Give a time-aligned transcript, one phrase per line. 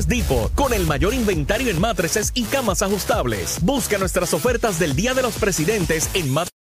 [0.00, 3.58] Matres Depot, con el mayor inventario en matrices y camas ajustables.
[3.62, 6.59] Busca nuestras ofertas del Día de los Presidentes en Matres.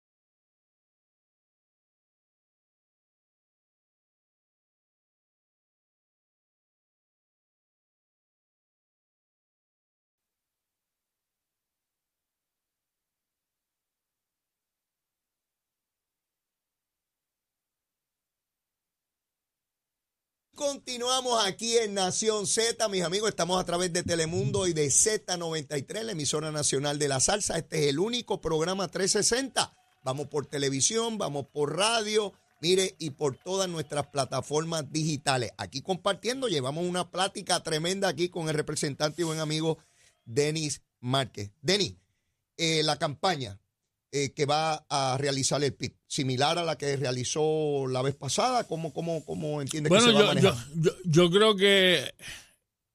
[20.65, 23.27] Continuamos aquí en Nación Z, mis amigos.
[23.27, 27.57] Estamos a través de Telemundo y de Z93, la emisora nacional de la salsa.
[27.57, 29.75] Este es el único programa 360.
[30.03, 32.31] Vamos por televisión, vamos por radio,
[32.61, 35.51] mire, y por todas nuestras plataformas digitales.
[35.57, 39.79] Aquí compartiendo, llevamos una plática tremenda aquí con el representante y buen amigo
[40.23, 41.51] Denis Márquez.
[41.61, 41.97] Denis,
[42.55, 43.59] eh, la campaña
[44.15, 48.65] eh, que va a realizar el PIB, similar a la que realizó la vez pasada?
[48.65, 50.55] ¿Cómo, cómo, cómo entiende que se va yo, a manejar?
[50.75, 52.13] Yo, yo, creo que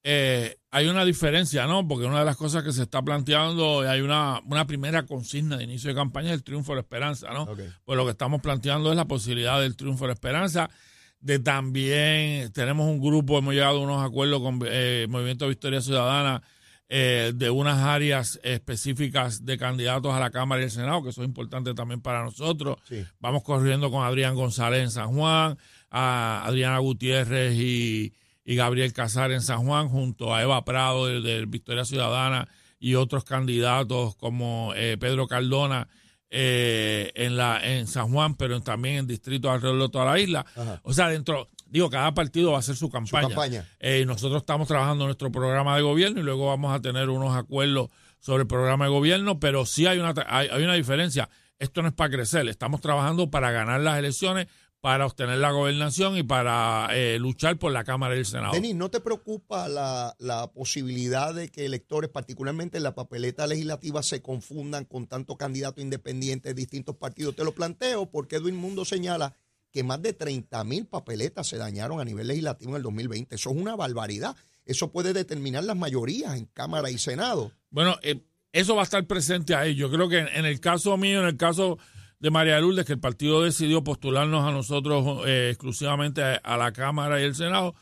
[0.04, 1.88] eh, hay una diferencia, ¿no?
[1.88, 5.64] Porque una de las cosas que se está planteando, hay una, una primera consigna de
[5.64, 7.42] inicio de campaña, es el triunfo de la esperanza, ¿no?
[7.42, 7.62] Ok.
[7.84, 10.70] Pues lo que estamos planteando es la posibilidad del triunfo de la esperanza.
[11.18, 16.44] De también, tenemos un grupo, hemos llegado a unos acuerdos con eh, Movimiento Victoria Ciudadana
[16.88, 21.22] eh, de unas áreas específicas de candidatos a la Cámara y el Senado, que eso
[21.22, 22.78] es importante también para nosotros.
[22.88, 23.04] Sí.
[23.20, 25.58] Vamos corriendo con Adrián González en San Juan,
[25.90, 31.20] a Adriana Gutiérrez y, y Gabriel Casar en San Juan, junto a Eva Prado de,
[31.20, 32.48] de Victoria Ciudadana
[32.80, 35.88] y otros candidatos como eh, Pedro Cardona
[36.30, 40.46] eh, en, la, en San Juan, pero también en distritos alrededor de toda la isla.
[40.54, 40.80] Ajá.
[40.84, 43.28] O sea, dentro, digo, cada partido va a hacer su campaña.
[43.28, 43.68] campaña.
[43.78, 47.90] Eh, nosotros estamos trabajando nuestro programa de gobierno y luego vamos a tener unos acuerdos
[48.18, 51.28] sobre el programa de gobierno, pero sí hay una, hay, hay una diferencia.
[51.58, 54.46] Esto no es para crecer, estamos trabajando para ganar las elecciones,
[54.80, 58.52] para obtener la gobernación y para eh, luchar por la Cámara y el Senado.
[58.52, 64.02] Denis, ¿no te preocupa la, la posibilidad de que electores, particularmente en la papeleta legislativa,
[64.04, 67.34] se confundan con tanto candidato independiente de distintos partidos?
[67.34, 69.34] Te lo planteo porque Edwin Mundo señala
[69.72, 73.34] que más de 30 mil papeletas se dañaron a nivel legislativo en el 2020.
[73.34, 74.36] Eso es una barbaridad.
[74.64, 77.52] Eso puede determinar las mayorías en Cámara y Senado.
[77.70, 78.20] Bueno, eh,
[78.52, 79.74] eso va a estar presente ahí.
[79.74, 81.78] Yo creo que en, en el caso mío, en el caso
[82.18, 86.72] de María Lourdes, que el partido decidió postularnos a nosotros eh, exclusivamente a, a la
[86.72, 87.74] Cámara y el Senado,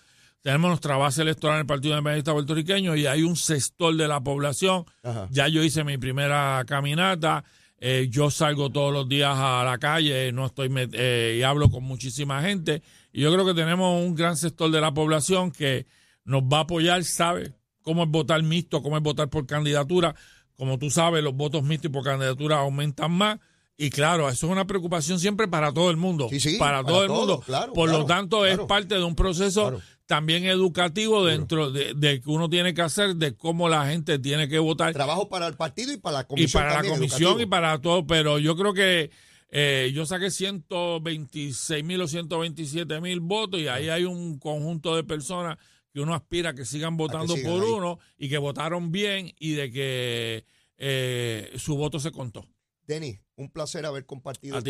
[0.43, 4.21] tenemos nuestra base electoral en el Partido Independientista Puertorriqueño y hay un sector de la
[4.21, 4.85] población.
[5.03, 5.27] Ajá.
[5.31, 7.43] Ya yo hice mi primera caminata.
[7.79, 11.85] Eh, yo salgo todos los días a la calle, no estoy eh, y hablo con
[11.85, 12.83] muchísima gente.
[13.13, 15.87] Y yo creo que tenemos un gran sector de la población que
[16.25, 20.15] nos va a apoyar, sabe cómo es votar mixto, cómo es votar por candidatura.
[20.57, 23.39] Como tú sabes, los votos mixtos y por candidatura aumentan más.
[23.79, 26.29] Y claro, eso es una preocupación siempre para todo el mundo.
[26.31, 27.41] Sí, sí, para, para todo el mundo.
[27.41, 28.63] claro, por claro, lo tanto, claro.
[28.63, 33.17] es parte de un proceso también educativo dentro de, de que uno tiene que hacer
[33.17, 36.27] de cómo la gente tiene que votar Trabajo para el partido y para la y
[36.27, 36.63] comisión.
[36.63, 37.41] para la comisión educativo.
[37.43, 39.11] y para todo, pero yo creo que
[39.51, 45.05] eh, yo saqué 126 mil o 127 mil votos y ahí hay un conjunto de
[45.05, 45.59] personas
[45.93, 47.71] que uno aspira a que sigan votando sigan por ahí.
[47.73, 50.45] uno y que votaron bien y de que
[50.79, 52.47] eh, su voto se contó.
[52.87, 54.61] Denis, un placer haber compartido A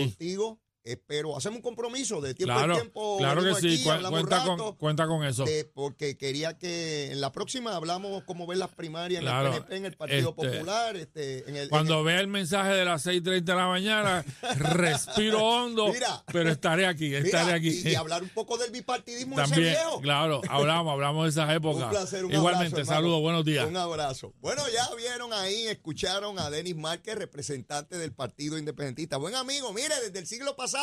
[0.86, 0.97] contigo.
[0.97, 3.16] Espero, hacemos un compromiso de tiempo Claro, en tiempo.
[3.19, 4.56] claro que sí, aquí, cu- cuenta rato.
[4.56, 5.44] con, cuenta con eso.
[5.44, 9.60] de- porque quería que en la próxima hablamos cómo ver las primarias Claro, en el
[9.64, 12.70] PNP, en el Partido este, Popular, este, en el, Cuando en el- vea el mensaje
[12.72, 14.25] de las 6.30 de la mañana,
[14.58, 16.22] respiro hondo, Mira.
[16.32, 17.82] pero estaré aquí, Mira, estaré aquí.
[17.84, 20.00] y, y hablar un poco del bipartidismo ese También, viejo.
[20.00, 21.84] claro, hablamos, hablamos de esas épocas.
[21.84, 23.66] Un placer, un Igualmente, abrazo, saludos, buenos días.
[23.66, 24.32] Un abrazo.
[24.41, 29.16] Bueno, ya vieron ahí, escucharon a Denis Márquez, representante del Partido Independentista.
[29.16, 30.75] Buen amigo, mire, desde el siglo pasado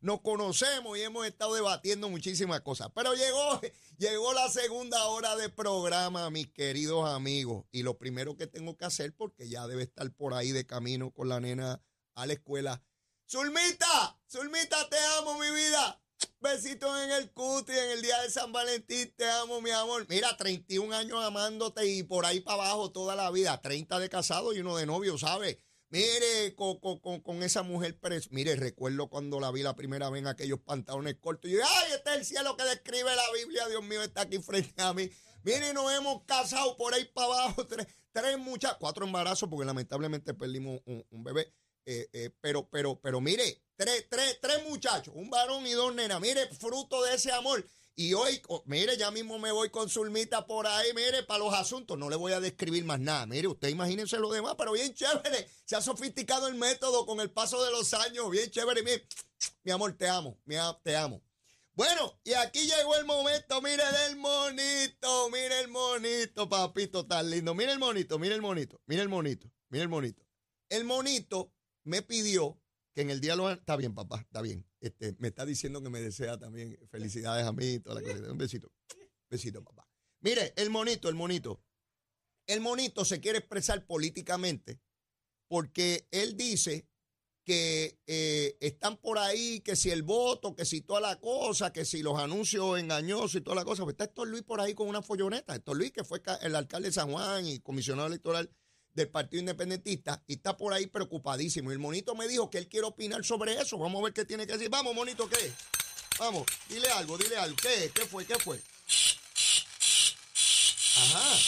[0.00, 2.88] nos conocemos y hemos estado debatiendo muchísimas cosas.
[2.94, 3.60] Pero llegó,
[3.98, 7.66] llegó la segunda hora de programa, mis queridos amigos.
[7.72, 11.10] Y lo primero que tengo que hacer, porque ya debe estar por ahí de camino
[11.10, 11.82] con la nena
[12.14, 12.82] a la escuela.
[13.28, 16.00] Zulmita, Zulmita, te amo, mi vida.
[16.40, 19.12] Besitos en el cuti en el día de San Valentín.
[19.16, 20.06] Te amo, mi amor.
[20.08, 23.60] Mira, 31 años amándote y por ahí para abajo toda la vida.
[23.60, 25.58] 30 de casado y uno de novio, ¿sabes?
[25.90, 30.20] Mire, con, con- con- esa mujer pres- Mire, recuerdo cuando la vi la primera vez
[30.20, 31.50] en aquellos pantalones cortos.
[31.50, 33.66] Y yo, ay, este es el cielo que describe la Biblia.
[33.68, 35.10] Dios mío, está aquí frente a mí.
[35.44, 37.66] Mire, nos hemos casado por ahí para abajo.
[37.66, 41.52] Tres, tres muchas, cuatro embarazos, porque lamentablemente perdimos un, un bebé.
[41.86, 46.20] Eh, eh, pero, pero, pero mire, tres, tres, tres muchachos, un varón y dos nenas,
[46.20, 47.64] mire, fruto de ese amor.
[48.00, 51.98] Y hoy, mire, ya mismo me voy con Zulmita por ahí, mire, para los asuntos.
[51.98, 53.26] No le voy a describir más nada.
[53.26, 55.50] Mire, usted imagínense lo demás, pero bien chévere.
[55.64, 58.30] Se ha sofisticado el método con el paso de los años.
[58.30, 58.84] Bien chévere.
[58.84, 59.04] Mire,
[59.64, 60.38] mi amor, te amo.
[60.44, 60.54] Mi
[60.84, 61.20] te amo.
[61.72, 66.48] Bueno, y aquí llegó el momento, mire el monito, mire el monito.
[66.48, 67.52] papito, tan lindo.
[67.52, 70.22] Mira el monito, mira el monito, mira el monito, mira el monito.
[70.68, 71.52] El monito
[71.82, 72.60] me pidió
[72.98, 73.48] que en el día lo...
[73.48, 74.66] Está bien, papá, está bien.
[74.80, 78.32] Este, me está diciendo que me desea también felicidades a mí, toda la cosa.
[78.32, 78.72] Un besito.
[79.30, 79.88] Besito, papá.
[80.18, 81.62] Mire, el monito, el monito.
[82.48, 84.80] El monito se quiere expresar políticamente
[85.46, 86.88] porque él dice
[87.44, 91.84] que eh, están por ahí, que si el voto, que si toda la cosa, que
[91.84, 93.84] si los anuncios engañosos y toda la cosa.
[93.84, 95.54] Pues está Héctor Luis por ahí con una folloneta.
[95.54, 98.50] Héctor Luis, que fue el alcalde de San Juan y comisionado electoral
[98.98, 101.70] del Partido Independentista, y está por ahí preocupadísimo.
[101.70, 103.78] Y el monito me dijo que él quiere opinar sobre eso.
[103.78, 104.68] Vamos a ver qué tiene que decir.
[104.68, 105.52] Vamos, monito, ¿qué?
[106.18, 107.56] Vamos, dile algo, dile algo.
[107.56, 107.90] ¿Qué?
[107.94, 108.26] ¿Qué fue?
[108.26, 108.60] ¿Qué fue?
[110.96, 111.38] Ajá,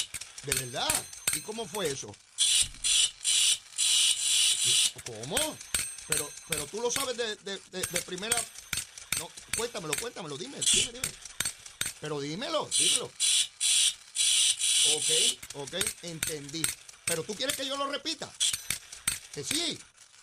[0.45, 1.05] de verdad.
[1.35, 2.15] ¿Y cómo fue eso?
[5.05, 5.59] ¿Cómo?
[6.07, 8.37] Pero, pero tú lo sabes de, de, de, primera.
[9.19, 11.09] No, cuéntamelo, cuéntamelo, dime, dime, dime.
[12.01, 13.11] Pero dímelo, dímelo.
[14.95, 15.11] Ok,
[15.55, 16.63] ok, entendí.
[17.11, 18.33] Pero tú quieres que yo lo repita.
[19.35, 19.77] Que sí,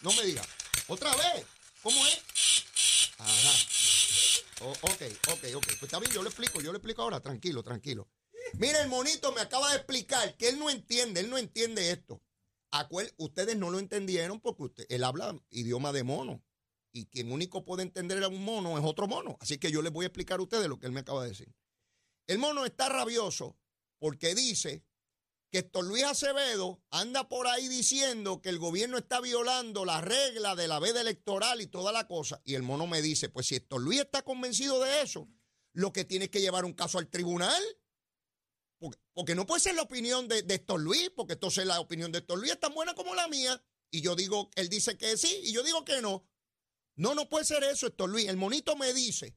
[0.03, 0.47] no me digas.
[0.87, 1.45] Otra vez,
[1.83, 3.13] ¿cómo es?
[3.17, 4.65] Ajá.
[4.69, 5.01] ok,
[5.33, 5.65] ok, ok.
[5.65, 7.19] Pues está bien, yo le explico, yo le explico ahora.
[7.19, 8.07] Tranquilo, tranquilo.
[8.53, 12.23] Mira, el monito me acaba de explicar que él no entiende, él no entiende esto.
[13.17, 16.41] ustedes no lo entendieron porque él habla idioma de mono.
[16.93, 19.35] Y quien único puede entender a un mono es otro mono.
[19.41, 21.31] Así que yo les voy a explicar a ustedes lo que él me acaba de
[21.31, 21.53] decir.
[22.27, 23.57] El mono está rabioso
[23.99, 24.86] porque dice
[25.49, 30.55] que Héctor Luis Acevedo anda por ahí diciendo que el gobierno está violando la regla
[30.55, 32.41] de la veda electoral y toda la cosa.
[32.43, 35.29] Y el mono me dice, pues si Héctor Luis está convencido de eso,
[35.73, 37.63] lo que tiene es que llevar un caso al tribunal.
[39.13, 42.19] Porque, no puede ser la opinión de, de Héctor Luis, porque entonces la opinión de
[42.19, 43.63] Héctor Luis es tan buena como la mía.
[43.89, 46.27] Y yo digo, él dice que sí, y yo digo que no.
[46.95, 48.27] No, no puede ser eso, Héctor Luis.
[48.27, 49.35] El monito me dice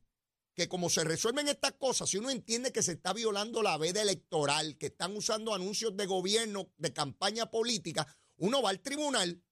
[0.61, 4.03] que como se resuelven estas cosas, si uno entiende que se está violando la veda
[4.03, 9.43] electoral, que están usando anuncios de gobierno, de campaña política, uno va al tribunal.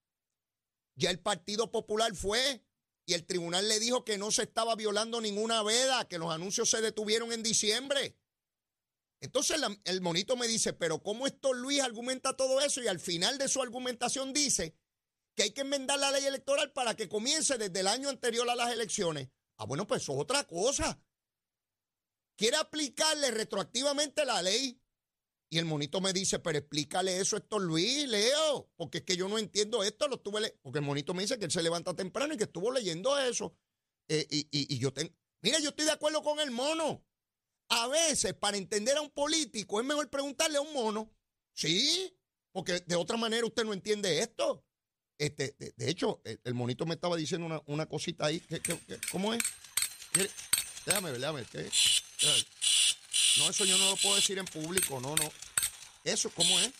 [0.96, 2.62] Ya el Partido Popular fue
[3.06, 6.69] y el tribunal le dijo que no se estaba violando ninguna veda, que los anuncios
[6.69, 8.19] se detuvieron en diciembre.
[9.20, 12.82] Entonces el monito me dice, pero ¿cómo esto Luis argumenta todo eso?
[12.82, 14.76] Y al final de su argumentación dice
[15.34, 18.54] que hay que enmendar la ley electoral para que comience desde el año anterior a
[18.54, 19.31] las elecciones.
[19.58, 21.00] Ah, bueno, pues es otra cosa.
[22.37, 24.81] Quiere aplicarle retroactivamente la ley.
[25.50, 29.16] Y el monito me dice, pero explícale eso a Héctor Luis, Leo, porque es que
[29.16, 31.94] yo no entiendo esto, lo estuve porque el monito me dice que él se levanta
[31.94, 33.56] temprano y que estuvo leyendo eso.
[34.08, 37.02] Eh, y, y, y yo tengo, mira, yo estoy de acuerdo con el mono.
[37.70, 41.11] A veces, para entender a un político, es mejor preguntarle a un mono.
[41.54, 42.14] Sí,
[42.52, 44.64] porque de otra manera usted no entiende esto.
[45.18, 48.42] Este, de, hecho, el, monito me estaba diciendo una, cosita ahí.
[49.10, 49.42] cómo es?
[50.86, 51.72] Déjame ver, déjame ver.
[53.38, 55.00] No, eso yo no lo puedo decir en público.
[55.00, 55.32] No, no.
[56.04, 56.72] Eso, ¿cómo es?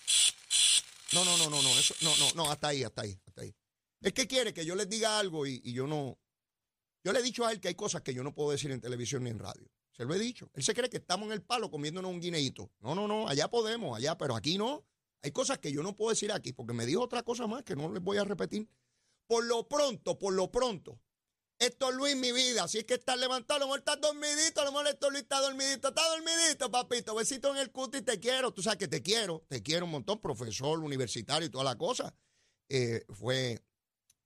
[1.13, 1.79] No, no, no, no, no.
[1.79, 2.51] Eso, no, no, no.
[2.51, 3.55] Hasta ahí, hasta ahí, hasta ahí.
[4.01, 6.19] Es que quiere que yo les diga algo y yo no.
[7.05, 8.81] Yo le he dicho a él que hay cosas que yo no puedo decir en
[8.81, 9.69] televisión ni en radio.
[9.99, 10.51] Se lo he dicho.
[10.55, 12.71] Él se cree que estamos en el palo comiéndonos un guineíto.
[12.79, 14.85] No, no, no, allá podemos, allá, pero aquí no.
[15.23, 17.77] Hay cosas que yo no puedo decir aquí porque me dijo otra cosa más que
[17.77, 18.69] no les voy a repetir.
[19.27, 21.01] Por lo pronto, por lo pronto,
[21.59, 24.65] esto Luis, mi vida, si es que está levantado, a lo mejor está dormidito, a
[24.65, 28.53] lo mejor esto Luis está dormidito, está dormidito, papito, besito en el cuti, te quiero,
[28.53, 32.15] tú sabes que te quiero, te quiero un montón, profesor universitario y toda la cosa.
[32.69, 33.61] Eh, fue,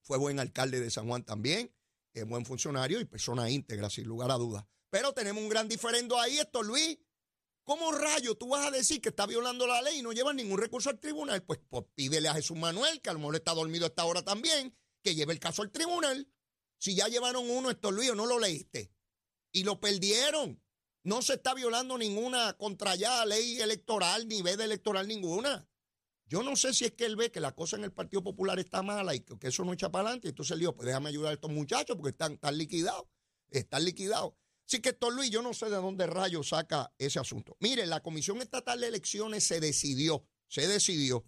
[0.03, 1.75] fue buen alcalde de San Juan también,
[2.13, 4.67] es buen funcionario y persona íntegra, sin lugar a dudas.
[4.91, 6.99] Pero tenemos un gran diferendo ahí, esto Luis.
[7.65, 10.59] ¿Cómo rayo tú vas a decir que está violando la ley y no lleva ningún
[10.59, 11.43] recurso al tribunal?
[11.45, 14.23] Pues, pues, pídele a Jesús Manuel, que a lo mejor está dormido a esta hora
[14.23, 16.29] también, que lleve el caso al tribunal.
[16.79, 18.93] Si ya llevaron uno, esto Luis, no lo leíste.
[19.53, 20.61] Y lo perdieron.
[21.05, 25.69] No se está violando ninguna contra ya ley electoral, ni veda electoral ninguna.
[26.27, 28.59] Yo no sé si es que él ve que la cosa en el Partido Popular
[28.59, 30.29] está mala y que eso no echa para adelante.
[30.29, 33.05] Entonces él dijo, pues déjame ayudar a estos muchachos porque están, están liquidados.
[33.51, 34.33] Están liquidados.
[34.73, 37.59] Así que, Héctor Luis, yo no sé de dónde rayo saca ese asunto.
[37.61, 41.27] Mire, la Comisión Estatal de Elecciones se decidió, se decidió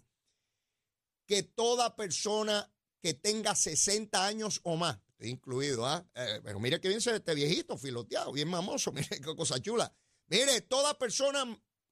[1.27, 2.73] que toda persona
[3.03, 6.03] que tenga 60 años o más, incluido, ¿ah?
[6.15, 9.61] Eh, pero mire que bien se ve este viejito filoteado, bien mamoso, mire qué cosa
[9.61, 9.93] chula.
[10.25, 11.45] Mire, toda persona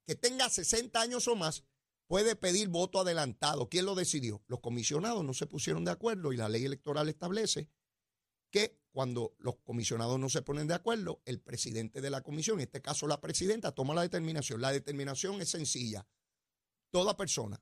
[0.08, 1.64] que tenga 60 años o más
[2.08, 3.70] puede pedir voto adelantado.
[3.70, 4.44] ¿Quién lo decidió?
[4.48, 7.70] Los comisionados no se pusieron de acuerdo y la ley electoral establece
[8.50, 12.66] que cuando los comisionados no se ponen de acuerdo, el presidente de la comisión, en
[12.66, 14.62] este caso la presidenta, toma la determinación.
[14.62, 16.08] La determinación es sencilla.
[16.92, 17.60] Toda persona,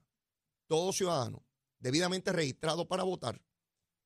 [0.68, 1.42] todo ciudadano
[1.82, 3.42] debidamente registrado para votar,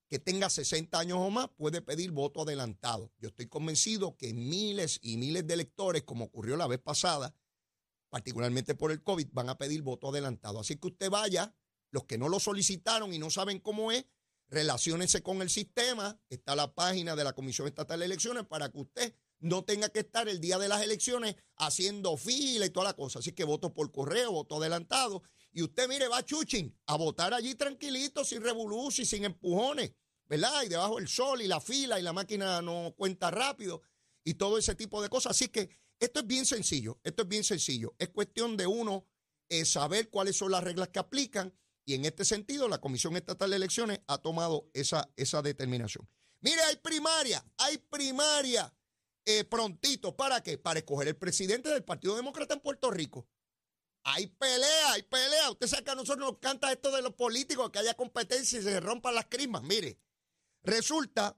[0.09, 3.13] que tenga 60 años o más, puede pedir voto adelantado.
[3.19, 7.35] Yo estoy convencido que miles y miles de electores, como ocurrió la vez pasada,
[8.09, 10.61] particularmente por el COVID, van a pedir voto adelantado.
[10.61, 11.55] Así que usted vaya,
[11.91, 14.07] los que no lo solicitaron y no saben cómo es,
[14.49, 16.19] relaciónense con el sistema.
[16.29, 20.01] Está la página de la Comisión Estatal de Elecciones para que usted no tenga que
[20.01, 23.19] estar el día de las elecciones haciendo fila y toda la cosa.
[23.19, 25.23] Así que voto por correo, voto adelantado.
[25.53, 29.93] Y usted, mire, va a Chuchin a votar allí tranquilito, sin revolución y sin empujones,
[30.27, 30.63] ¿verdad?
[30.65, 33.83] Y debajo el sol y la fila y la máquina no cuenta rápido
[34.25, 35.31] y todo ese tipo de cosas.
[35.31, 37.95] Así que esto es bien sencillo, esto es bien sencillo.
[37.99, 39.07] Es cuestión de uno
[39.49, 41.55] eh, saber cuáles son las reglas que aplican
[41.87, 46.07] y en este sentido la Comisión Estatal de Elecciones ha tomado esa, esa determinación.
[46.41, 48.75] Mire, hay primaria, hay primaria
[49.25, 50.17] eh, prontito.
[50.17, 50.59] ¿Para qué?
[50.59, 53.29] Para escoger el presidente del Partido Demócrata en Puerto Rico.
[54.03, 55.51] Hay pelea, hay pelea.
[55.51, 58.63] Usted sabe que a nosotros nos canta esto de los políticos, que haya competencia y
[58.63, 59.63] se rompan las crismas.
[59.63, 59.99] Mire,
[60.63, 61.37] resulta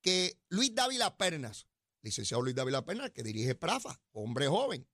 [0.00, 1.66] que Luis Dávila Pernas,
[2.02, 4.88] licenciado Luis Dávila Pernas, que dirige Prafa, hombre joven,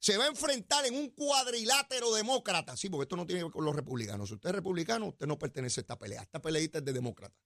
[0.00, 2.74] se va a enfrentar en un cuadrilátero demócrata.
[2.76, 4.28] Sí, porque esto no tiene que ver con los republicanos.
[4.28, 6.22] Si usted es republicano, usted no pertenece a esta pelea.
[6.22, 7.36] Esta peleita es de demócrata.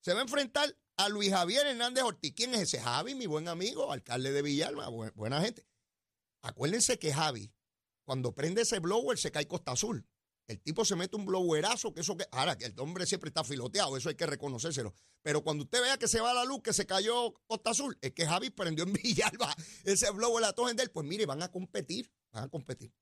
[0.00, 2.34] Se va a enfrentar a Luis Javier Hernández Ortiz.
[2.34, 2.80] ¿Quién es ese?
[2.80, 5.66] Javi, mi buen amigo, alcalde de Villalba, buena gente.
[6.42, 7.54] Acuérdense que Javi,
[8.04, 10.06] cuando prende ese blower, se cae Costa Azul.
[10.46, 12.26] El tipo se mete un blowerazo, que eso que.
[12.30, 14.94] Ahora, que el hombre siempre está filoteado, eso hay que reconocérselo.
[15.22, 18.12] Pero cuando usted vea que se va la luz, que se cayó Costa Azul, es
[18.12, 20.90] que Javi prendió en Villalba ese blower a de él.
[20.90, 22.92] Pues mire, van a competir, van a competir.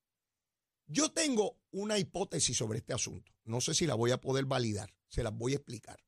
[0.86, 3.32] Yo tengo una hipótesis sobre este asunto.
[3.44, 5.98] No sé si la voy a poder validar, se las voy a explicar.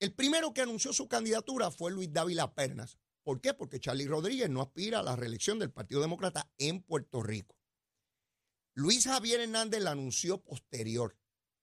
[0.00, 2.98] El primero que anunció su candidatura fue Luis Dávila Pernas.
[3.24, 3.52] ¿Por qué?
[3.54, 7.57] Porque Charlie Rodríguez no aspira a la reelección del Partido Demócrata en Puerto Rico.
[8.78, 11.18] Luis Javier Hernández la anunció posterior,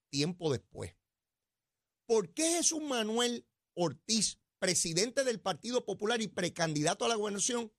[0.09, 0.97] tiempo después.
[2.05, 7.71] ¿Por qué Jesús Manuel Ortiz, presidente del Partido Popular y precandidato a la gobernación,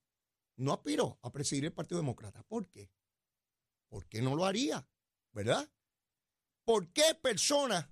[0.57, 2.45] no aspiró a presidir el Partido Demócrata?
[2.45, 2.91] ¿Por qué?
[3.91, 4.89] ¿Por qué no lo haría?
[5.35, 5.71] ¿Verdad?
[6.65, 7.91] ¿Por qué personas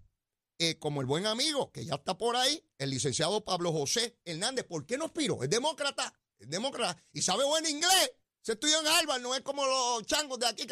[0.56, 4.64] eh, como el buen amigo que ya está por ahí, el licenciado Pablo José Hernández,
[4.64, 5.42] ¿por qué no aspiró?
[5.42, 8.12] Es demócrata, es demócrata y sabe buen inglés.
[8.44, 10.66] Se estudió en Harvard, no es como los changos de aquí.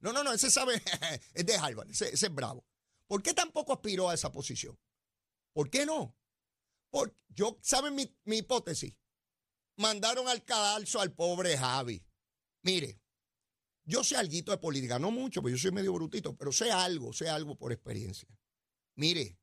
[0.00, 0.74] No, no, no, ese sabe,
[1.34, 2.62] es de Harvard, ese, es bravo.
[3.06, 4.78] ¿Por qué tampoco aspiró a esa posición?
[5.54, 6.14] ¿Por qué no?
[6.90, 8.94] Porque yo, ¿saben mi, mi hipótesis?
[9.78, 12.04] Mandaron al cadalso al pobre Javi.
[12.64, 13.00] Mire,
[13.84, 17.14] yo sé algo de política, no mucho, porque yo soy medio brutito, pero sé algo,
[17.14, 18.28] sé algo por experiencia.
[18.94, 19.38] Mire,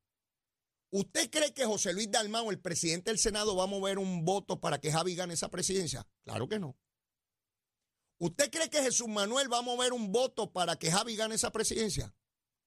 [0.91, 4.62] ¿usted cree que José Luis Dalmau, el presidente del Senado, va a mover un voto
[4.62, 6.08] para que Javi gane esa presidencia?
[6.24, 6.77] Claro que no.
[8.17, 11.51] ¿Usted cree que Jesús Manuel va a mover un voto para que Javi gane esa
[11.51, 12.15] presidencia?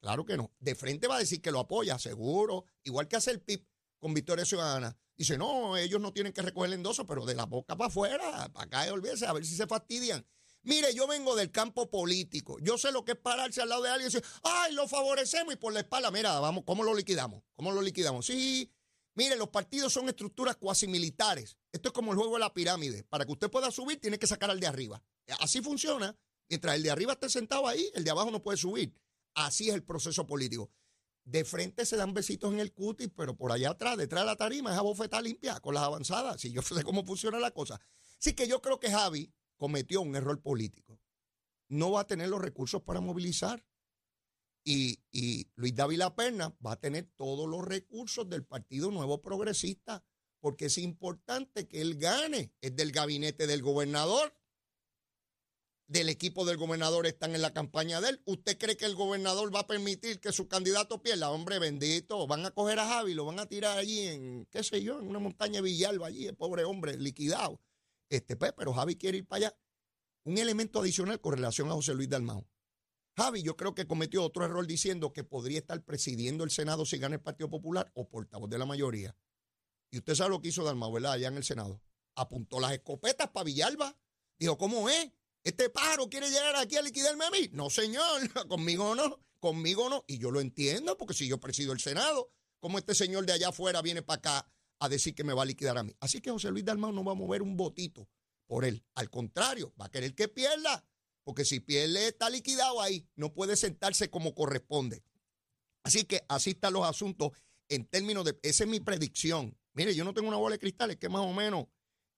[0.00, 0.52] Claro que no.
[0.59, 2.64] De frente va a decir que lo apoya, seguro.
[2.85, 3.67] Igual que hace el PIB
[3.99, 4.97] con Victoria Ciudadana.
[5.17, 8.49] Dice, no, ellos no tienen que recoger el endoso, pero de la boca para afuera,
[8.52, 10.25] para acá, olvídese, a ver si se fastidian.
[10.62, 12.59] Mire, yo vengo del campo político.
[12.61, 15.55] Yo sé lo que es pararse al lado de alguien y decir, ay, lo favorecemos
[15.55, 17.43] y por la espalda, mira, vamos, ¿cómo lo liquidamos?
[17.57, 18.26] ¿Cómo lo liquidamos?
[18.26, 18.71] Sí,
[19.14, 21.57] mire, los partidos son estructuras cuasi militares.
[21.73, 23.05] Esto es como el juego de la pirámide.
[23.05, 25.03] Para que usted pueda subir, tiene que sacar al de arriba.
[25.41, 26.17] Así funciona.
[26.49, 28.95] Mientras el de arriba esté sentado ahí, el de abajo no puede subir.
[29.35, 30.71] Así es el proceso político.
[31.25, 34.37] De frente se dan besitos en el cutis, pero por allá atrás, detrás de la
[34.37, 36.41] tarima, es a bofetar limpia con las avanzadas.
[36.41, 37.81] Si yo sé cómo funciona la cosa.
[38.19, 40.99] Así que yo creo que Javi cometió un error político.
[41.69, 43.63] No va a tener los recursos para movilizar.
[44.65, 44.99] Y,
[45.55, 50.05] Luis Dávila Perna va a tener todos los recursos del Partido Nuevo Progresista,
[50.49, 52.55] porque es importante que él gane.
[52.62, 54.35] Es del gabinete del gobernador.
[55.87, 58.23] Del equipo del gobernador están en la campaña de él.
[58.25, 61.31] ¿Usted cree que el gobernador va a permitir que su candidato pierda?
[61.31, 64.83] Hombre bendito, van a coger a Javi, lo van a tirar allí en, qué sé
[64.83, 67.61] yo, en una montaña de Villalba, allí, el pobre hombre, liquidado.
[68.09, 69.59] Este, pues, pero Javi quiere ir para allá.
[70.25, 72.47] Un elemento adicional con relación a José Luis Dalmau.
[73.19, 76.97] Javi, yo creo que cometió otro error diciendo que podría estar presidiendo el Senado si
[76.97, 79.14] gana el Partido Popular o portavoz de la mayoría.
[79.90, 81.12] Y usted sabe lo que hizo Dalmau, ¿verdad?
[81.12, 81.80] Allá en el Senado.
[82.14, 83.97] Apuntó las escopetas para Villalba.
[84.38, 85.12] Dijo, ¿cómo es?
[85.45, 87.49] ¿Este pájaro quiere llegar aquí a liquidarme a mí?
[87.52, 88.02] No, señor,
[88.49, 90.04] conmigo no, conmigo no.
[90.07, 92.30] Y yo lo entiendo, porque si yo presido el Senado,
[92.61, 95.47] como este señor de allá afuera viene para acá a decir que me va a
[95.47, 95.95] liquidar a mí.
[96.00, 98.09] Así que José Luis Dalmau no va a mover un votito
[98.47, 98.85] por él.
[98.95, 100.85] Al contrario, va a querer que pierda,
[101.25, 105.02] porque si pierde está liquidado ahí, no puede sentarse como corresponde.
[105.83, 107.33] Así que así están los asuntos
[107.68, 109.58] en términos de, esa es mi predicción.
[109.78, 111.66] Mire, yo no tengo una bola de cristal, es que más o menos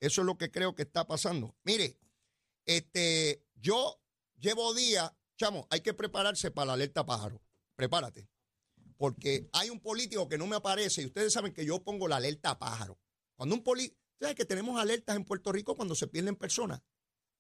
[0.01, 1.55] eso es lo que creo que está pasando.
[1.63, 1.99] Mire,
[2.65, 4.01] este, yo
[4.39, 7.41] llevo días, chamo, hay que prepararse para la alerta pájaro.
[7.77, 8.29] Prepárate
[9.01, 12.17] porque hay un político que no me aparece y ustedes saben que yo pongo la
[12.17, 12.99] alerta pájaro.
[13.35, 16.83] Cuando un político, ¿sabes que tenemos alertas en Puerto Rico cuando se pierden personas?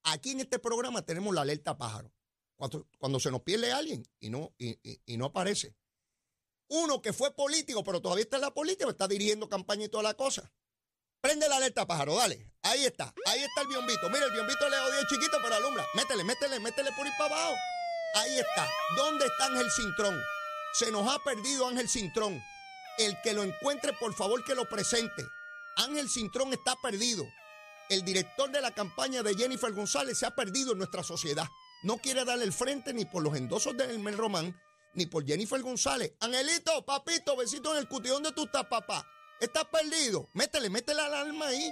[0.04, 2.14] Aquí en este programa tenemos la alerta pájaro.
[2.56, 5.76] Cuando, cuando se nos pierde alguien y no, y, y no aparece.
[6.70, 10.04] Uno que fue político, pero todavía está en la política, está dirigiendo campaña y toda
[10.04, 10.52] la cosa.
[11.20, 12.48] Prende la alerta, pájaro, dale.
[12.62, 14.08] Ahí está, ahí está el biombito.
[14.08, 15.84] Mira, el biombito le odio chiquito, pero alumbra.
[15.94, 17.56] Métele, métele, métele por ir para abajo.
[18.14, 18.68] Ahí está.
[18.96, 20.22] ¿Dónde está Ángel Cintrón?
[20.72, 22.40] Se nos ha perdido Ángel Cintrón.
[22.98, 25.24] El que lo encuentre, por favor, que lo presente.
[25.76, 27.26] Ángel Cintrón está perdido.
[27.88, 31.48] El director de la campaña de Jennifer González se ha perdido en nuestra sociedad.
[31.82, 34.56] No quiere darle el frente ni por los endosos de Elmer Román,
[34.94, 36.12] ni por Jennifer González.
[36.20, 38.08] Angelito, papito, besito en el cuti.
[38.08, 39.06] ¿Dónde tú estás, papá?
[39.40, 40.28] ¿Estás perdido?
[40.34, 41.70] Métele, métele alarma ahí.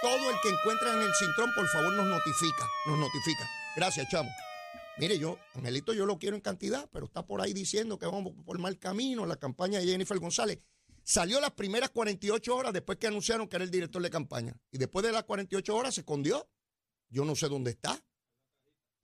[0.00, 2.66] Todo el que encuentra en el cintrón, por favor, nos notifica.
[2.86, 3.48] Nos notifica.
[3.76, 4.30] Gracias, chamo.
[4.96, 8.32] Mire, yo, Angelito, yo lo quiero en cantidad, pero está por ahí diciendo que vamos
[8.44, 9.26] por mal camino.
[9.26, 10.58] La campaña de Jennifer González
[11.02, 14.56] salió las primeras 48 horas después que anunciaron que era el director de campaña.
[14.70, 16.48] Y después de las 48 horas se escondió.
[17.08, 18.00] Yo no sé dónde está.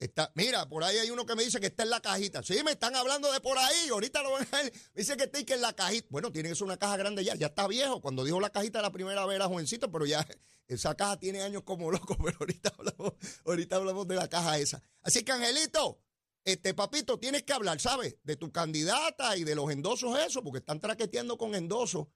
[0.01, 2.41] Está, mira, por ahí hay uno que me dice que está en la cajita.
[2.41, 3.89] Sí, me están hablando de por ahí.
[3.89, 4.63] Ahorita lo van a
[4.95, 6.07] dice que está en la cajita.
[6.09, 7.35] Bueno, tiene que ser una caja grande ya.
[7.35, 8.01] Ya está viejo.
[8.01, 10.27] Cuando dijo la cajita la primera vez era jovencito, pero ya
[10.67, 12.17] esa caja tiene años como loco.
[12.23, 13.13] Pero ahorita hablamos,
[13.45, 14.81] ahorita hablamos de la caja esa.
[15.03, 16.01] Así que, Angelito,
[16.45, 18.15] este papito, tienes que hablar, ¿sabes?
[18.23, 22.07] De tu candidata y de los endosos, eso, porque están traqueteando con endosos.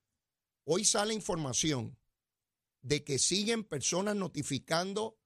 [0.64, 1.96] Hoy sale información
[2.82, 5.20] de que siguen personas notificando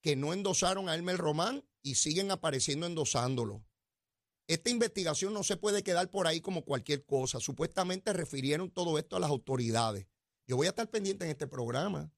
[0.00, 3.64] que no endosaron a Elmer Román y siguen apareciendo endosándolo.
[4.46, 7.40] Esta investigación no se puede quedar por ahí como cualquier cosa.
[7.40, 10.06] Supuestamente refirieron todo esto a las autoridades.
[10.46, 12.12] Yo voy a estar pendiente en este programa.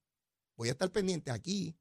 [0.57, 1.77] Voy a estar pendiente aquí.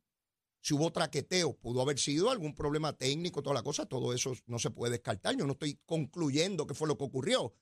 [0.60, 4.58] Si hubo traqueteo, pudo haber sido algún problema técnico, toda la cosa, todo eso no
[4.58, 5.36] se puede descartar.
[5.36, 7.54] Yo no estoy concluyendo qué fue lo que ocurrió.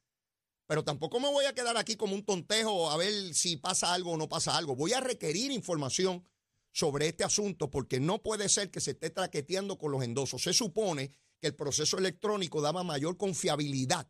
[0.66, 4.12] Pero tampoco me voy a quedar aquí como un tontejo a ver si pasa algo
[4.12, 4.76] o no pasa algo.
[4.76, 6.24] Voy a requerir información
[6.72, 10.42] sobre este asunto porque no puede ser que se esté traqueteando con los endosos.
[10.42, 14.08] Se supone que el proceso electrónico daba mayor confiabilidad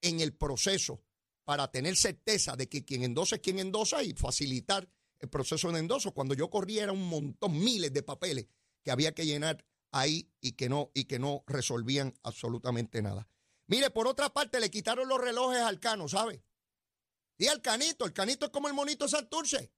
[0.00, 1.02] en el proceso
[1.44, 5.78] para tener certeza de que quien endosa es quien endosa y facilitar el proceso de
[5.78, 6.12] endoso.
[6.12, 8.46] Cuando yo corría era un montón, miles de papeles
[8.82, 13.28] que había que llenar ahí y que no, y que no resolvían absolutamente nada.
[13.66, 16.42] Mire, por otra parte, le quitaron los relojes al cano, ¿sabe?
[17.36, 19.72] Y al canito, el canito es como el monito Santurce.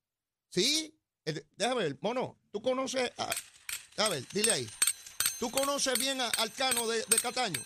[0.49, 3.33] Sí, déjame ver, mono, tú conoces a,
[3.99, 4.69] a ver, dile ahí.
[5.39, 7.61] ¿Tú conoces bien al cano de, de, Cataño?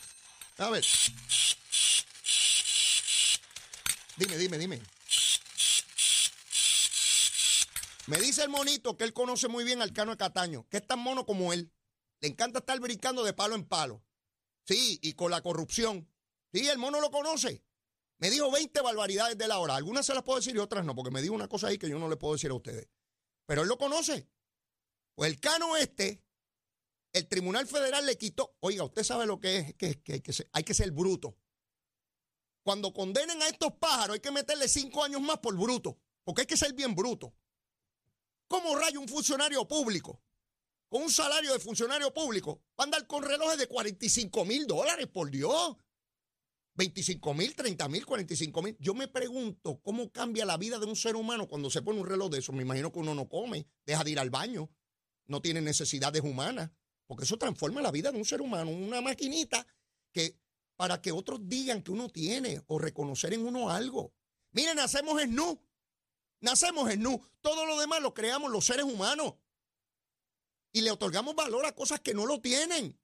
[0.59, 0.85] A ver.
[4.16, 4.83] Dime, dime, dime.
[8.07, 10.87] Me dice el monito que él conoce muy bien al cano de Cataño, que es
[10.87, 11.71] tan mono como él.
[12.21, 14.03] Le encanta estar brincando de palo en palo.
[14.64, 16.09] Sí, y con la corrupción.
[16.53, 17.62] Sí, el mono lo conoce.
[18.19, 19.77] Me dijo 20 barbaridades de la hora.
[19.77, 21.90] Algunas se las puedo decir y otras no, porque me dijo una cosa ahí que
[21.90, 22.88] yo no le puedo decir a ustedes
[23.47, 24.29] pero él lo conoce.
[25.15, 26.23] Pues el cano este,
[27.13, 30.91] el Tribunal Federal le quitó, oiga, usted sabe lo que es, que, hay que ser
[30.91, 31.39] bruto.
[32.63, 36.47] Cuando condenen a estos pájaros hay que meterle cinco años más por bruto, porque hay
[36.47, 37.33] que ser bien bruto.
[38.49, 40.21] ¿Cómo rayo un funcionario público
[40.89, 45.07] con un salario de funcionario público va a andar con relojes de 45 mil dólares,
[45.07, 45.77] por Dios?
[46.77, 48.77] 25 mil, 30 mil, 45 mil.
[48.79, 52.07] Yo me pregunto cómo cambia la vida de un ser humano cuando se pone un
[52.07, 52.53] reloj de eso.
[52.53, 54.71] Me imagino que uno no come, deja de ir al baño,
[55.27, 56.71] no tiene necesidades humanas,
[57.07, 59.67] porque eso transforma la vida de un ser humano, una maquinita
[60.12, 60.39] que
[60.77, 64.12] para que otros digan que uno tiene o reconocer en uno algo.
[64.53, 65.59] Miren, nacemos en nu.
[66.41, 67.21] Nacemos en nu.
[67.41, 69.35] Todo lo demás lo creamos los seres humanos.
[70.73, 72.99] Y le otorgamos valor a cosas que no lo tienen.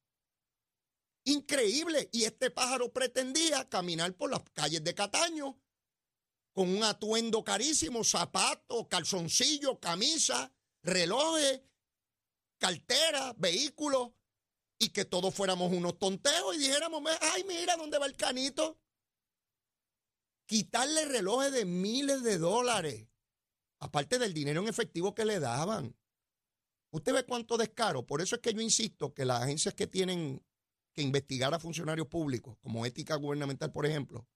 [1.24, 2.08] Increíble.
[2.12, 5.58] Y este pájaro pretendía caminar por las calles de Cataño
[6.52, 11.62] con un atuendo carísimo, zapatos, calzoncillo, camisa, relojes,
[12.58, 14.10] cartera, vehículos,
[14.82, 18.80] y que todos fuéramos unos tonteos y dijéramos, ay, mira dónde va el canito.
[20.44, 23.06] Quitarle relojes de miles de dólares,
[23.78, 25.96] aparte del dinero en efectivo que le daban.
[26.90, 28.04] Usted ve cuánto descaro.
[28.04, 30.44] Por eso es que yo insisto que las agencias que tienen
[30.92, 34.26] que investigar a funcionarios públicos, como ética gubernamental, por ejemplo,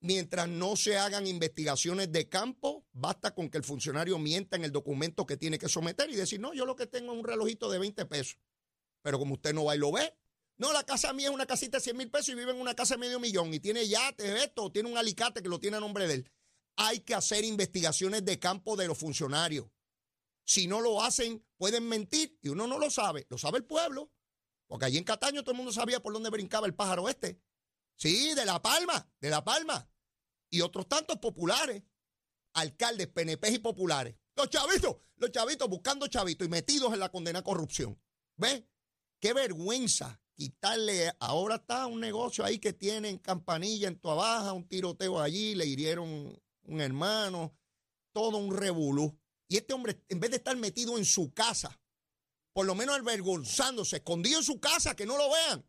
[0.00, 4.72] mientras no se hagan investigaciones de campo, basta con que el funcionario mienta en el
[4.72, 7.70] documento que tiene que someter y decir, no, yo lo que tengo es un relojito
[7.70, 8.38] de 20 pesos.
[9.02, 10.14] Pero como usted no va y lo ve,
[10.56, 12.74] no, la casa mía es una casita de 100 mil pesos y vive en una
[12.74, 15.80] casa de medio millón y tiene yates, esto, tiene un alicate que lo tiene a
[15.80, 16.30] nombre de él.
[16.76, 19.66] Hay que hacer investigaciones de campo de los funcionarios.
[20.44, 24.12] Si no lo hacen, pueden mentir y uno no lo sabe, lo sabe el pueblo.
[24.74, 27.40] Porque allí en Cataño todo el mundo sabía por dónde brincaba el pájaro este.
[27.94, 29.88] Sí, de La Palma, de La Palma.
[30.50, 31.84] Y otros tantos populares,
[32.54, 34.16] alcaldes, PNP y populares.
[34.34, 37.96] Los chavitos, los chavitos buscando chavitos y metidos en la condena corrupción.
[38.36, 38.64] ¿Ves?
[39.20, 41.12] Qué vergüenza quitarle.
[41.20, 45.66] Ahora está un negocio ahí que tienen campanilla en Tua Baja, un tiroteo allí, le
[45.66, 47.56] hirieron un hermano,
[48.12, 49.16] todo un revolú.
[49.46, 51.80] Y este hombre, en vez de estar metido en su casa,
[52.54, 55.66] por lo menos avergonzándose, escondido en su casa, que no lo vean.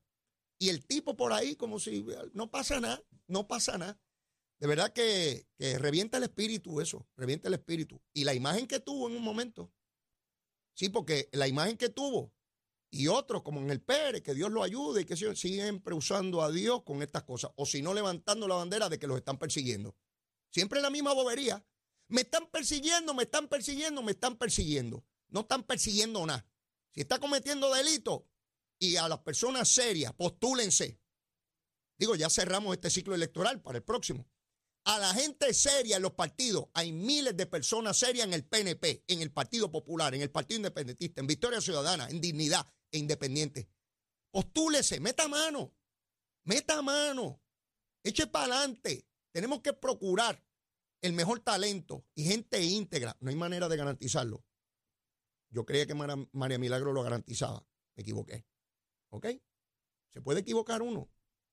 [0.57, 3.99] Y el tipo por ahí como si no pasa nada, no pasa nada.
[4.59, 8.01] De verdad que, que revienta el espíritu eso, revienta el espíritu.
[8.13, 9.73] Y la imagen que tuvo en un momento.
[10.73, 12.33] Sí, porque la imagen que tuvo
[12.91, 16.51] y otros como en el Pérez, que Dios lo ayude y que siempre usando a
[16.51, 17.51] Dios con estas cosas.
[17.55, 19.97] O si no, levantando la bandera de que los están persiguiendo.
[20.49, 21.65] Siempre la misma bobería.
[22.07, 25.03] Me están persiguiendo, me están persiguiendo, me están persiguiendo.
[25.27, 26.47] No están persiguiendo nada.
[26.95, 28.25] Si está cometiendo delito
[28.79, 30.97] y a las personas serias, postúlense.
[31.99, 34.25] Digo, ya cerramos este ciclo electoral para el próximo.
[34.85, 39.03] A la gente seria en los partidos, hay miles de personas serias en el PNP,
[39.07, 43.67] en el Partido Popular, en el Partido Independentista, en Victoria Ciudadana, en Dignidad e Independiente.
[44.31, 45.73] Postúlese, meta mano,
[46.43, 47.41] meta mano,
[48.03, 49.07] eche para adelante.
[49.33, 50.41] Tenemos que procurar
[51.01, 53.17] el mejor talento y gente íntegra.
[53.19, 54.45] No hay manera de garantizarlo.
[55.55, 57.65] Yo creía que María Milagro lo garantizaba.
[57.95, 58.45] Me equivoqué.
[59.09, 59.27] ¿Ok?
[60.11, 61.09] Se puede equivocar uno,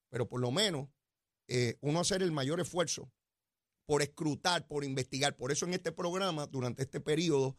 [0.08, 0.88] pero por lo menos
[1.46, 3.12] eh, uno hacer el mayor esfuerzo
[3.86, 5.36] por escrutar, por investigar.
[5.36, 7.56] Por eso en este programa, durante este periodo,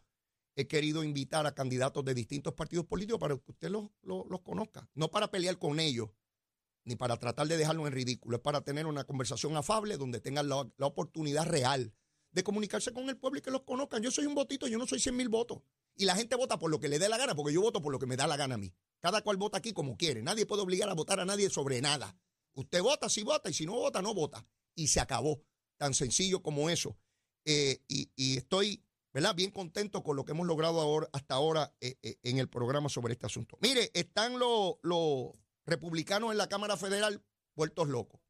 [0.58, 4.90] he querido invitar a candidatos de distintos partidos políticos para que usted los, los, conozca.
[4.96, 6.10] No para pelear con ellos,
[6.84, 8.36] ni para tratar de dejarlos en ridículo.
[8.36, 11.94] Es para tener una conversación afable donde tengan la, la oportunidad real
[12.34, 14.02] de comunicarse con el pueblo y que los conozcan.
[14.02, 15.62] Yo soy un votito, yo no soy 100 mil votos.
[15.96, 17.92] Y la gente vota por lo que le dé la gana, porque yo voto por
[17.92, 18.74] lo que me da la gana a mí.
[19.00, 20.22] Cada cual vota aquí como quiere.
[20.24, 22.18] Nadie puede obligar a votar a nadie sobre nada.
[22.54, 24.46] Usted vota si vota y si no vota, no vota.
[24.76, 25.44] Y se acabó.
[25.78, 26.98] Tan sencillo como eso.
[27.46, 29.36] Eh, y, estoy ¿verdad?
[29.36, 32.90] bien contento con lo que hemos logrado ahora, hasta ahora eh, eh, en el programa
[32.90, 33.58] sobre este asunto.
[33.62, 35.32] Mire, están los, los
[35.66, 37.24] republicanos en la Cámara Federal
[37.56, 38.22] vueltos locos,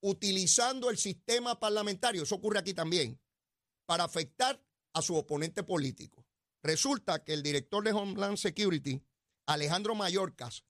[0.00, 3.18] utilizando el sistema parlamentario, eso ocurre aquí también,
[3.90, 6.24] para afectar a su oponente político.
[6.62, 9.02] Resulta que el director de Homeland Security,
[9.46, 10.62] Alejandro Mayorkas,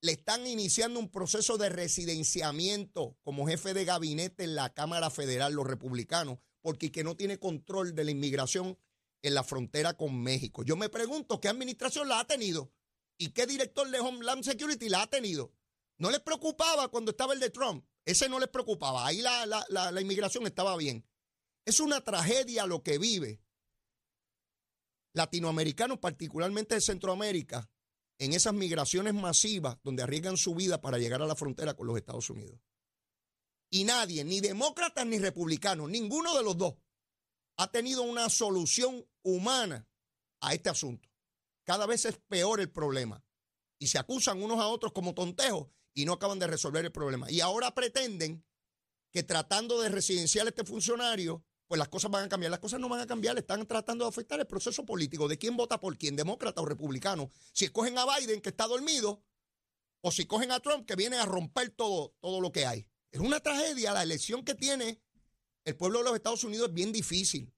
[0.00, 5.52] le están iniciando un proceso de residenciamiento como jefe de gabinete en la Cámara Federal,
[5.52, 8.76] los republicanos, porque que no tiene control de la inmigración
[9.22, 10.64] en la frontera con México.
[10.64, 12.72] Yo me pregunto qué administración la ha tenido
[13.16, 15.52] y qué director de Homeland Security la ha tenido.
[15.98, 17.86] ¿No les preocupaba cuando estaba el de Trump?
[18.04, 19.06] Ese no les preocupaba.
[19.06, 21.06] Ahí la, la inmigración estaba bien.
[21.66, 23.42] Es una tragedia lo que vive
[25.12, 27.70] latinoamericanos, particularmente de Centroamérica,
[28.18, 31.96] en esas migraciones masivas donde arriesgan su vida para llegar a la frontera con los
[31.96, 32.60] Estados Unidos.
[33.70, 36.74] Y nadie, ni demócratas ni republicanos, ninguno de los dos,
[37.58, 39.88] ha tenido una solución humana
[40.40, 41.08] a este asunto.
[41.64, 43.24] Cada vez es peor el problema.
[43.78, 47.30] Y se acusan unos a otros como tontejos y no acaban de resolver el problema.
[47.30, 48.46] Y ahora pretenden
[49.10, 52.50] que tratando de residenciar a este funcionario, pues las cosas van a cambiar.
[52.50, 55.56] Las cosas no van a cambiar, están tratando de afectar el proceso político de quién
[55.56, 57.30] vota por quién, demócrata o republicano.
[57.52, 59.22] Si escogen a Biden, que está dormido,
[60.00, 62.86] o si cogen a Trump, que viene a romper todo, todo lo que hay.
[63.10, 63.92] Es una tragedia.
[63.92, 65.02] La elección que tiene
[65.64, 67.52] el pueblo de los Estados Unidos es bien difícil.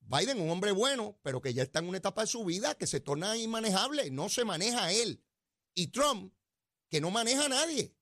[0.00, 2.86] Biden, un hombre bueno, pero que ya está en una etapa de su vida que
[2.86, 5.22] se torna inmanejable, no se maneja él.
[5.74, 6.32] Y Trump,
[6.88, 7.97] que no maneja a nadie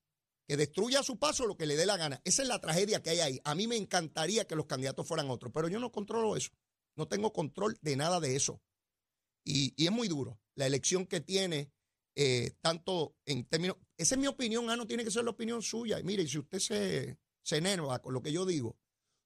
[0.47, 2.21] que destruya a su paso lo que le dé la gana.
[2.23, 3.41] Esa es la tragedia que hay ahí.
[3.43, 6.51] A mí me encantaría que los candidatos fueran otros, pero yo no controlo eso.
[6.95, 8.61] No tengo control de nada de eso.
[9.43, 10.39] Y, es muy duro.
[10.55, 11.71] La elección que tiene,
[12.15, 13.77] eh, tanto en términos...
[13.97, 15.99] Esa es mi opinión, ah, no tiene que ser la opinión suya.
[15.99, 18.77] Y mire, si usted se, se enerva con lo que yo digo,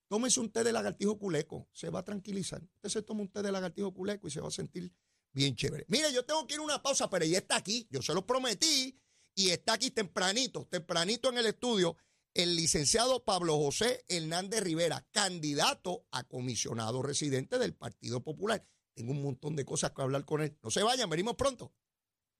[0.09, 2.63] tómese un té de lagartijo culeco, se va a tranquilizar.
[2.63, 4.91] Usted se toma un té de lagartijo culeco y se va a sentir
[5.31, 5.85] bien chévere.
[5.87, 7.87] Mire, yo tengo que ir a una pausa, pero ella está aquí.
[7.91, 8.99] Yo se lo prometí
[9.35, 11.97] y está aquí tempranito, tempranito en el estudio,
[12.33, 18.65] el licenciado Pablo José Hernández Rivera, candidato a comisionado residente del Partido Popular.
[18.93, 20.57] Tengo un montón de cosas que hablar con él.
[20.61, 21.73] No se vayan, venimos pronto.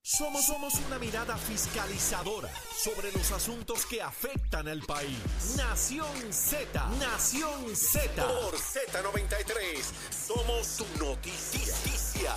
[0.04, 5.16] Somos, somos una mirada fiscalizadora sobre los asuntos que afectan al país.
[5.56, 8.26] Nación Z, Nación Z.
[8.26, 12.36] Por Z93, somos su noticia.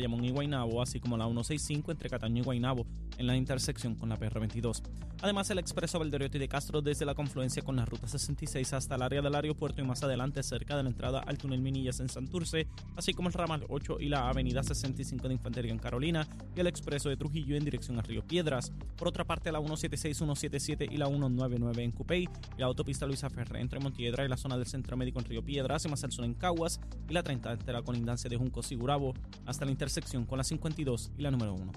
[0.00, 2.86] Bayamón y Guaynabo, así como la 165 entre Cataño y Guaynabo
[3.18, 4.82] en la intersección con la PR22.
[5.22, 9.02] Además, el expreso Valdoriotti de Castro desde la confluencia con la ruta 66 hasta el
[9.02, 12.66] área del aeropuerto y más adelante cerca de la entrada al túnel Minillas en Santurce,
[12.96, 16.66] así como el ramal 8 y la avenida 65 de Infantería en Carolina y el
[16.66, 18.72] expreso de Trujillo en dirección a Río Piedras.
[18.96, 23.28] Por otra parte, la 176, 177 y la 199 en Cupey y la autopista Luisa
[23.28, 26.12] Ferre entre Montiedra y la zona del Centro Médico en Río Piedras y más al
[26.12, 29.12] sur en Caguas y la 30 entre la colindancia de Juncos y Gurabo
[29.44, 29.89] hasta la intersección
[30.26, 31.72] con la 52 y la número 1.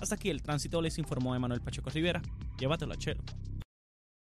[0.00, 2.20] Hasta aquí el tránsito les informó Emanuel Pacheco Rivera.
[2.58, 3.22] Llévatelo a Chelo.